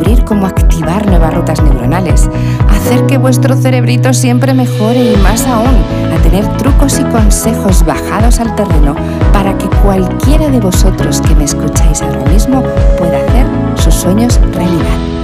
[0.00, 2.28] Descubrir cómo activar nuevas rutas neuronales,
[2.68, 5.76] hacer que vuestro cerebrito siempre mejore y más aún,
[6.12, 8.96] a tener trucos y consejos bajados al terreno
[9.32, 12.62] para que cualquiera de vosotros que me escucháis ahora mismo
[12.98, 15.20] pueda hacer sus sueños realidad.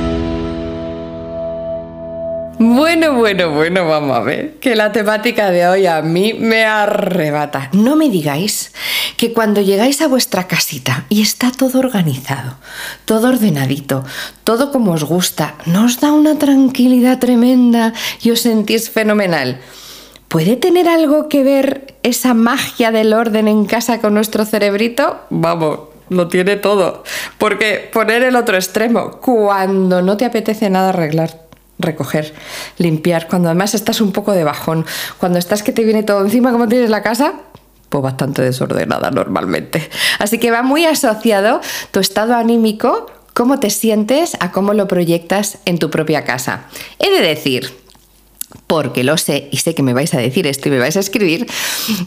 [2.59, 7.69] Bueno, bueno, bueno, vamos a ver, que la temática de hoy a mí me arrebata.
[7.73, 8.73] No me digáis
[9.17, 12.57] que cuando llegáis a vuestra casita y está todo organizado,
[13.05, 14.05] todo ordenadito,
[14.45, 17.93] todo como os gusta, ¿no os da una tranquilidad tremenda
[18.23, 19.61] y os sentís fenomenal?
[20.29, 25.21] ¿Puede tener algo que ver esa magia del orden en casa con nuestro cerebrito?
[25.31, 27.05] Vamos, lo tiene todo.
[27.39, 31.47] Porque poner el otro extremo, cuando no te apetece nada arreglar,
[31.79, 32.35] recoger,
[32.79, 34.85] limpiar, cuando además estás un poco de bajón,
[35.19, 37.35] cuando estás que te viene todo encima como tienes la casa,
[37.89, 39.89] pues bastante desordenada normalmente.
[40.19, 45.59] Así que va muy asociado tu estado anímico, cómo te sientes, a cómo lo proyectas
[45.65, 46.65] en tu propia casa.
[46.99, 47.86] He de decir
[48.67, 51.01] porque lo sé y sé que me vais a decir esto y me vais a
[51.01, 51.47] escribir,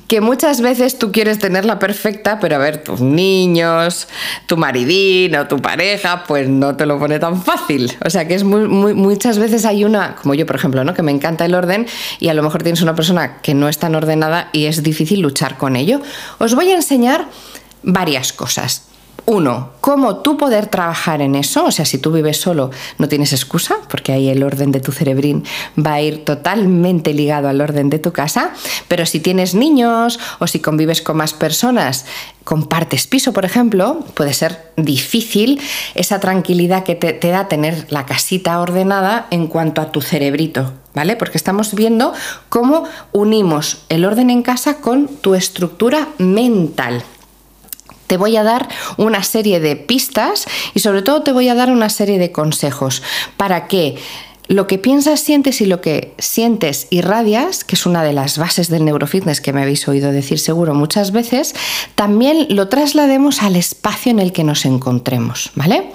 [0.08, 4.08] que muchas veces tú quieres tenerla perfecta, pero a ver, tus niños,
[4.45, 7.92] tu maridín o tu pareja, pues no te lo pone tan fácil.
[8.05, 10.94] O sea que es muy, muchas veces hay una, como yo por ejemplo, ¿no?
[10.94, 11.88] que me encanta el orden
[12.20, 15.22] y a lo mejor tienes una persona que no es tan ordenada y es difícil
[15.22, 16.02] luchar con ello.
[16.39, 17.27] Os voy a enseñar
[17.83, 18.89] varias cosas.
[19.32, 23.32] Uno, cómo tú poder trabajar en eso, o sea, si tú vives solo no tienes
[23.32, 25.44] excusa, porque ahí el orden de tu cerebrín
[25.78, 28.54] va a ir totalmente ligado al orden de tu casa,
[28.88, 32.08] pero si tienes niños o si convives con más personas,
[32.44, 35.62] compartes piso, por ejemplo, puede ser difícil
[35.94, 40.73] esa tranquilidad que te, te da tener la casita ordenada en cuanto a tu cerebrito,
[40.95, 41.16] ¿vale?
[41.16, 42.14] Porque estamos viendo
[42.50, 47.04] cómo unimos el orden en casa con tu estructura mental
[48.09, 51.70] te voy a dar una serie de pistas y sobre todo te voy a dar
[51.71, 53.03] una serie de consejos
[53.37, 53.97] para que
[54.47, 58.67] lo que piensas, sientes y lo que sientes irradias, que es una de las bases
[58.67, 61.53] del neurofitness que me habéis oído decir seguro muchas veces,
[61.93, 65.91] también lo traslademos al espacio en el que nos encontremos, ¿vale?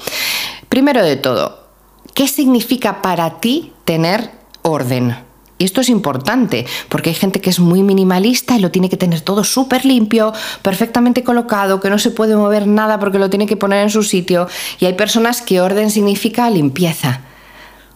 [0.68, 1.66] Primero de todo,
[2.14, 4.30] ¿qué significa para ti tener
[4.62, 5.16] orden?
[5.58, 8.96] Y esto es importante, porque hay gente que es muy minimalista y lo tiene que
[8.96, 10.32] tener todo súper limpio,
[10.62, 14.02] perfectamente colocado, que no se puede mover nada porque lo tiene que poner en su
[14.02, 14.48] sitio.
[14.80, 17.23] Y hay personas que orden significa limpieza.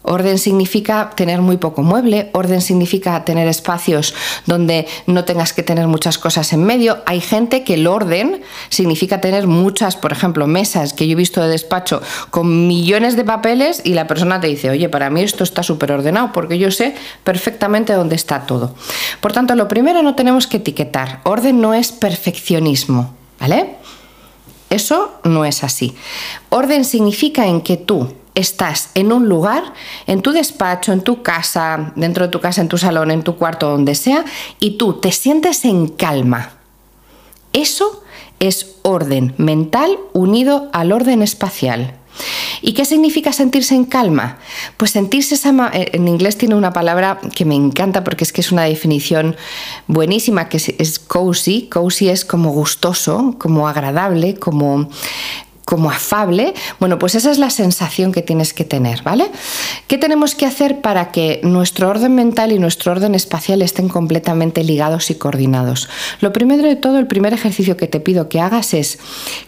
[0.08, 4.14] Orden significa tener muy poco mueble, orden significa tener espacios
[4.46, 7.02] donde no tengas que tener muchas cosas en medio.
[7.04, 11.42] Hay gente que el orden significa tener muchas, por ejemplo, mesas que yo he visto
[11.42, 15.44] de despacho con millones de papeles y la persona te dice, oye, para mí esto
[15.44, 18.74] está súper ordenado porque yo sé perfectamente dónde está todo.
[19.20, 21.20] Por tanto, lo primero no tenemos que etiquetar.
[21.24, 23.76] Orden no es perfeccionismo, ¿vale?
[24.70, 25.94] Eso no es así.
[26.48, 29.72] Orden significa en que tú estás en un lugar,
[30.06, 33.36] en tu despacho, en tu casa, dentro de tu casa, en tu salón, en tu
[33.36, 34.24] cuarto, donde sea,
[34.60, 36.52] y tú te sientes en calma.
[37.52, 38.04] Eso
[38.40, 41.94] es orden mental unido al orden espacial.
[42.60, 44.38] ¿Y qué significa sentirse en calma?
[44.76, 45.36] Pues sentirse.
[45.36, 49.36] Eh, en inglés tiene una palabra que me encanta porque es que es una definición
[49.86, 51.68] buenísima, que es, cozy.
[51.68, 54.88] Cozy es como gustoso, como agradable, como
[55.68, 59.30] como afable, bueno, pues esa es la sensación que tienes que tener, ¿vale?
[59.86, 64.64] ¿Qué tenemos que hacer para que nuestro orden mental y nuestro orden espacial estén completamente
[64.64, 65.90] ligados y coordinados?
[66.22, 68.98] Lo primero de todo, el primer ejercicio que te pido que hagas es,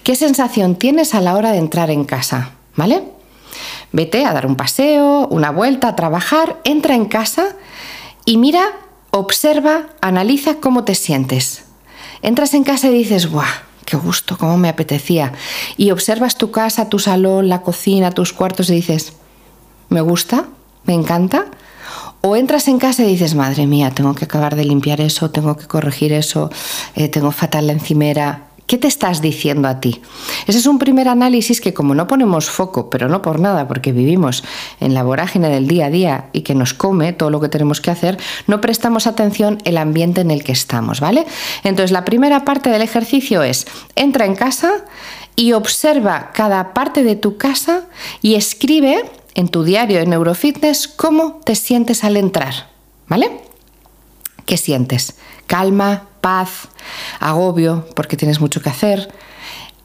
[0.03, 2.51] ¿qué sensación tienes a la hora de entrar en casa?
[2.77, 3.03] ¿Vale?
[3.91, 7.57] Vete a dar un paseo, una vuelta, a trabajar, entra en casa
[8.27, 8.73] y mira,
[9.11, 11.65] observa, analiza cómo te sientes.
[12.21, 13.70] Entras en casa y dices, ¡buah!
[13.91, 15.33] Qué gusto, cómo me apetecía.
[15.77, 19.15] Y observas tu casa, tu salón, la cocina, tus cuartos y dices,
[19.89, 20.47] me gusta,
[20.85, 21.47] me encanta.
[22.23, 25.57] O entras en casa y dices, madre mía, tengo que acabar de limpiar eso, tengo
[25.57, 26.51] que corregir eso,
[26.95, 30.01] eh, tengo fatal la encimera, ¿Qué te estás diciendo a ti?
[30.47, 33.91] Ese es un primer análisis que como no ponemos foco, pero no por nada, porque
[33.91, 34.45] vivimos
[34.79, 37.81] en la vorágine del día a día y que nos come todo lo que tenemos
[37.81, 41.27] que hacer, no prestamos atención el ambiente en el que estamos, ¿vale?
[41.65, 44.71] Entonces la primera parte del ejercicio es, entra en casa
[45.35, 47.89] y observa cada parte de tu casa
[48.23, 49.03] y escribe
[49.35, 52.69] en tu diario de Neurofitness cómo te sientes al entrar,
[53.09, 53.33] ¿vale?
[54.47, 55.17] ¿Qué sientes?
[55.49, 56.69] Calma, paz,
[57.19, 59.11] agobio porque tienes mucho que hacer,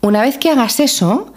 [0.02, 1.34] Una vez que hagas eso,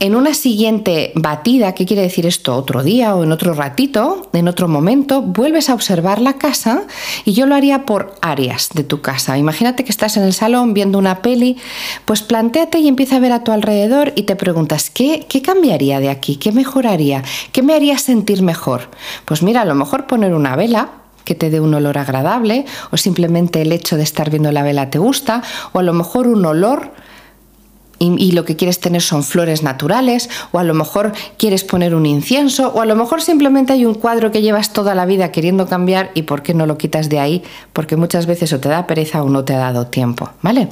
[0.00, 2.54] en una siguiente batida, ¿qué quiere decir esto?
[2.54, 6.84] Otro día o en otro ratito, en otro momento, vuelves a observar la casa
[7.24, 9.38] y yo lo haría por áreas de tu casa.
[9.38, 11.56] Imagínate que estás en el salón viendo una peli,
[12.04, 15.98] pues planteate y empieza a ver a tu alrededor y te preguntas, ¿qué, qué cambiaría
[15.98, 16.36] de aquí?
[16.36, 17.24] ¿Qué mejoraría?
[17.50, 18.90] ¿Qué me haría sentir mejor?
[19.24, 20.90] Pues mira, a lo mejor poner una vela
[21.28, 24.88] que te dé un olor agradable o simplemente el hecho de estar viendo la vela
[24.88, 25.42] te gusta
[25.72, 26.90] o a lo mejor un olor
[27.98, 32.06] y, lo que quieres tener son flores naturales, o a lo mejor quieres poner un
[32.06, 35.66] incienso, o a lo mejor simplemente hay un cuadro que llevas toda la vida queriendo
[35.66, 37.42] cambiar y por qué no lo quitas de ahí,
[37.72, 40.68] porque muchas veces o te da pereza o no te ha dado tiempo, ¿vale?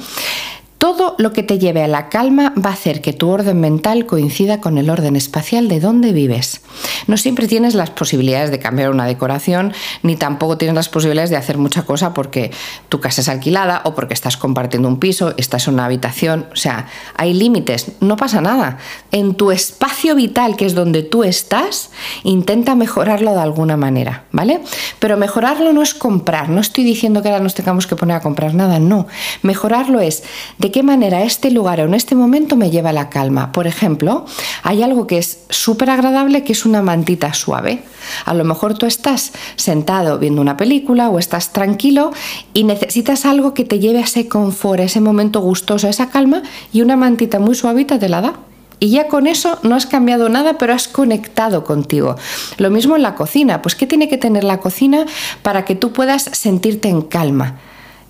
[0.79, 4.05] Todo lo que te lleve a la calma va a hacer que tu orden mental
[4.05, 6.61] coincida con el orden espacial de donde vives.
[7.07, 11.37] No siempre tienes las posibilidades de cambiar una decoración, ni tampoco tienes las posibilidades de
[11.37, 12.51] hacer mucha cosa porque
[12.91, 16.57] tu casa es alquilada o porque estás compartiendo un piso, estás en una habitación, o
[16.57, 18.79] sea, hay límites, no pasa nada.
[19.13, 21.91] En tu espacio vital, que es donde tú estás,
[22.23, 24.61] intenta mejorarlo de alguna manera, ¿vale?
[24.99, 28.21] Pero mejorarlo no es comprar, no estoy diciendo que ahora nos tengamos que poner a
[28.21, 29.07] comprar nada, no.
[29.43, 30.23] Mejorarlo es
[30.59, 33.51] de qué manera este lugar o en este momento me lleva a la calma.
[33.51, 34.27] Por ejemplo,
[34.63, 37.83] hay algo que es súper agradable, que es una mantita suave.
[38.27, 42.11] A lo mejor tú estás sentado viendo una película o estás tranquilo
[42.53, 46.11] y necesitas algo que te lleve a ese confort, a ese momento gustoso, a esa
[46.11, 46.43] calma
[46.75, 48.35] y una mantita muy suavita te la da.
[48.79, 52.17] Y ya con eso no has cambiado nada, pero has conectado contigo.
[52.59, 53.63] Lo mismo en la cocina.
[53.63, 55.07] Pues ¿qué tiene que tener la cocina
[55.41, 57.61] para que tú puedas sentirte en calma?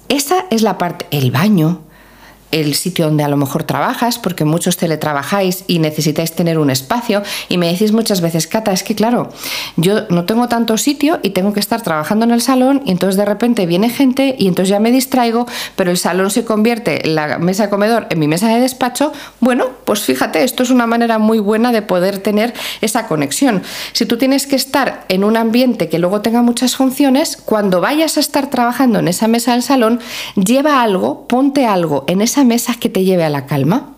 [0.09, 1.86] Esa es la parte, el baño,
[2.53, 7.23] el sitio donde a lo mejor trabajas, porque muchos teletrabajáis y necesitáis tener un espacio.
[7.49, 9.31] Y me decís muchas veces, Cata, es que claro,
[9.77, 13.17] yo no tengo tanto sitio y tengo que estar trabajando en el salón y entonces
[13.17, 17.39] de repente viene gente y entonces ya me distraigo, pero el salón se convierte, la
[17.39, 19.13] mesa de comedor, en mi mesa de despacho.
[19.41, 23.63] Bueno, pues fíjate, esto es una manera muy buena de poder tener esa conexión.
[23.93, 28.17] Si tú tienes que estar en un ambiente que luego tenga muchas funciones, cuando vayas
[28.17, 30.01] a estar trabajando en esa mesa del salón,
[30.35, 33.95] lleva algo, ponte algo en esa mesa que te lleve a la calma.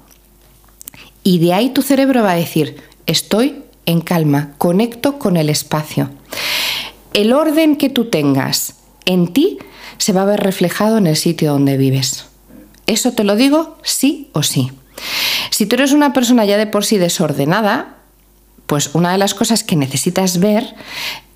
[1.23, 2.77] Y de ahí tu cerebro va a decir,
[3.07, 6.11] estoy en calma, conecto con el espacio.
[7.13, 8.75] El orden que tú tengas
[9.05, 9.59] en ti
[9.97, 12.27] se va a ver reflejado en el sitio donde vives.
[12.87, 14.71] Eso te lo digo sí o sí.
[15.51, 17.97] Si tú eres una persona ya de por sí desordenada,
[18.67, 20.75] pues una de las cosas que necesitas ver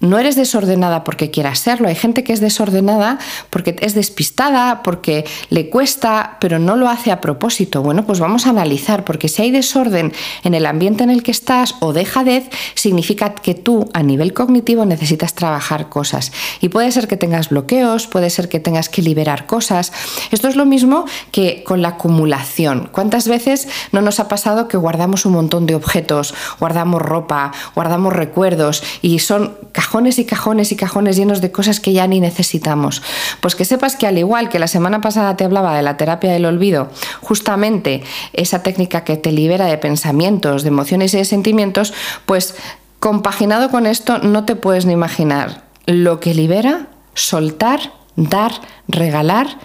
[0.03, 1.89] no eres desordenada porque quieras serlo.
[1.89, 3.19] Hay gente que es desordenada
[3.51, 7.83] porque es despistada, porque le cuesta, pero no lo hace a propósito.
[7.83, 10.13] Bueno, pues vamos a analizar, porque si hay desorden
[10.43, 14.85] en el ambiente en el que estás o dejadez, significa que tú a nivel cognitivo
[14.85, 16.33] necesitas trabajar cosas.
[16.61, 19.93] Y puede ser que tengas bloqueos, puede ser que tengas que liberar cosas.
[20.33, 22.89] Esto es lo mismo que con la acumulación.
[22.91, 28.13] ¿Cuántas veces no nos ha pasado que guardamos un montón de objetos, guardamos ropa, guardamos
[28.13, 32.19] recuerdos y son cajones cajones y cajones y cajones llenos de cosas que ya ni
[32.19, 33.03] necesitamos.
[33.43, 36.33] Pues que sepas que al igual que la semana pasada te hablaba de la terapia
[36.33, 36.89] del olvido,
[37.21, 38.03] justamente
[38.33, 41.93] esa técnica que te libera de pensamientos, de emociones y de sentimientos,
[42.25, 42.55] pues
[43.01, 48.53] compaginado con esto no te puedes ni imaginar lo que libera soltar, dar,
[48.89, 49.59] regalar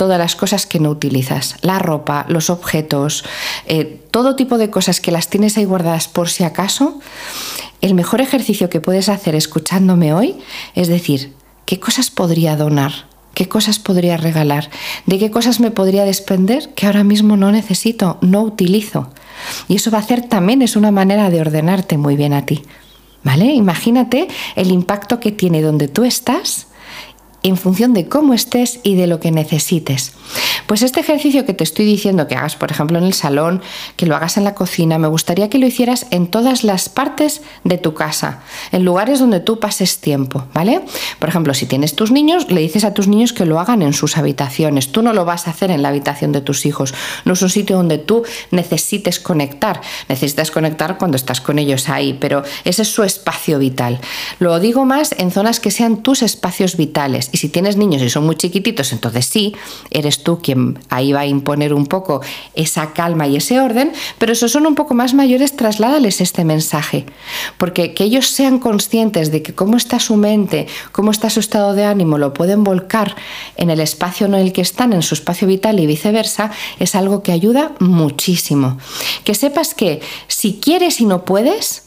[0.00, 3.22] todas las cosas que no utilizas, la ropa, los objetos,
[3.66, 6.98] eh, todo tipo de cosas que las tienes ahí guardadas por si acaso,
[7.82, 10.36] el mejor ejercicio que puedes hacer escuchándome hoy
[10.74, 11.34] es decir,
[11.66, 13.10] ¿qué cosas podría donar?
[13.34, 14.70] ¿Qué cosas podría regalar?
[15.04, 19.10] ¿De qué cosas me podría desprender que ahora mismo no necesito, no utilizo?
[19.68, 22.62] Y eso va a hacer también, es una manera de ordenarte muy bien a ti.
[23.22, 23.52] ¿Vale?
[23.52, 26.68] Imagínate el impacto que tiene donde tú estás
[27.42, 30.12] en función de cómo estés y de lo que necesites.
[30.70, 33.60] Pues este ejercicio que te estoy diciendo que hagas, por ejemplo, en el salón,
[33.96, 37.42] que lo hagas en la cocina, me gustaría que lo hicieras en todas las partes
[37.64, 40.82] de tu casa, en lugares donde tú pases tiempo, ¿vale?
[41.18, 43.92] Por ejemplo, si tienes tus niños, le dices a tus niños que lo hagan en
[43.92, 44.92] sus habitaciones.
[44.92, 46.94] Tú no lo vas a hacer en la habitación de tus hijos.
[47.24, 48.22] No es un sitio donde tú
[48.52, 49.80] necesites conectar.
[50.08, 53.98] Necesitas conectar cuando estás con ellos ahí, pero ese es su espacio vital.
[54.38, 58.08] Lo digo más en zonas que sean tus espacios vitales y si tienes niños y
[58.08, 59.56] son muy chiquititos, entonces sí,
[59.90, 62.20] eres tú quien ahí va a imponer un poco
[62.54, 67.06] esa calma y ese orden, pero si son un poco más mayores, trasládales este mensaje,
[67.58, 71.74] porque que ellos sean conscientes de que cómo está su mente, cómo está su estado
[71.74, 73.14] de ánimo, lo pueden volcar
[73.56, 77.22] en el espacio en el que están, en su espacio vital y viceversa, es algo
[77.22, 78.78] que ayuda muchísimo.
[79.24, 81.84] Que sepas que si quieres y no puedes,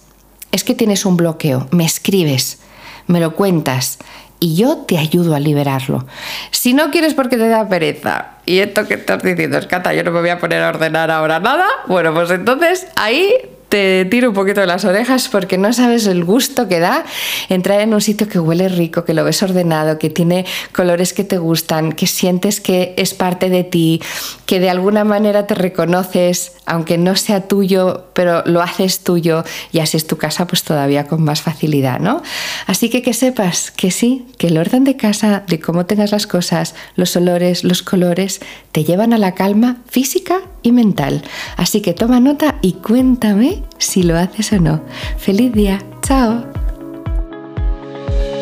[0.51, 2.59] es que tienes un bloqueo, me escribes,
[3.07, 3.99] me lo cuentas
[4.43, 6.05] y yo te ayudo a liberarlo.
[6.51, 10.03] Si no quieres porque te da pereza y esto que estás diciendo es Cata, yo
[10.03, 13.33] no me voy a poner a ordenar ahora nada, bueno, pues entonces ahí
[13.73, 17.05] te tiro un poquito de las orejas porque no sabes el gusto que da
[17.49, 21.23] entrar en un sitio que huele rico, que lo ves ordenado, que tiene colores que
[21.23, 23.99] te gustan, que sientes que es parte de ti,
[24.45, 29.79] que de alguna manera te reconoces, aunque no sea tuyo, pero lo haces tuyo y
[29.79, 32.21] así es tu casa pues todavía con más facilidad, ¿no?
[32.67, 36.27] Así que que sepas que sí, que el orden de casa, de cómo tengas las
[36.27, 38.39] cosas, los olores, los colores,
[38.71, 41.23] te llevan a la calma física y mental.
[41.57, 44.81] Así que toma nota y cuéntame si lo haces o no.
[45.17, 45.79] ¡Feliz día!
[46.01, 46.53] ¡Chao!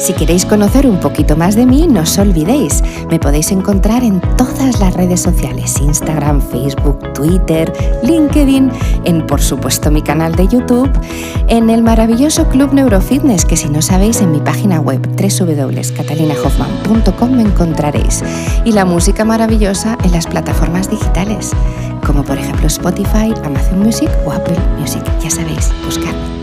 [0.02, 4.20] Si queréis conocer un poquito más de mí, no os olvidéis, me podéis encontrar en
[4.36, 8.72] todas las redes sociales, Instagram, Facebook, Twitter, LinkedIn,
[9.06, 10.90] en por supuesto mi canal de YouTube,
[11.50, 17.44] en el maravilloso Club Neurofitness, que si no sabéis en mi página web www.catalinahoffman.com me
[17.44, 18.24] encontraréis,
[18.66, 21.52] y la música maravillosa en las plataformas digitales,
[22.12, 26.41] como por ejemplo Spotify, Amazon Music o Apple Music, ya sabéis, buscarme.